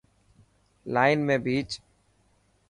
[0.95, 1.69] لائن ۾ پيچ.